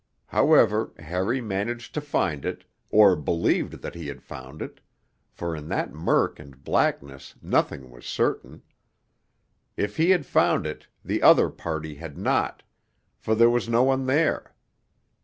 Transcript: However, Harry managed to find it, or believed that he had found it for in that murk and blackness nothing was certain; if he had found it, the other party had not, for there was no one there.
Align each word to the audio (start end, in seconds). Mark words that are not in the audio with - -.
However, 0.25 0.93
Harry 0.97 1.41
managed 1.41 1.93
to 1.93 2.01
find 2.01 2.43
it, 2.43 2.65
or 2.89 3.15
believed 3.15 3.83
that 3.83 3.93
he 3.93 4.07
had 4.07 4.23
found 4.23 4.63
it 4.63 4.79
for 5.29 5.55
in 5.55 5.67
that 5.67 5.93
murk 5.93 6.39
and 6.39 6.63
blackness 6.63 7.35
nothing 7.39 7.91
was 7.91 8.07
certain; 8.07 8.63
if 9.77 9.97
he 9.97 10.09
had 10.09 10.25
found 10.25 10.65
it, 10.65 10.87
the 11.05 11.21
other 11.21 11.51
party 11.51 11.93
had 11.97 12.17
not, 12.17 12.63
for 13.19 13.35
there 13.35 13.51
was 13.51 13.69
no 13.69 13.83
one 13.83 14.07
there. 14.07 14.55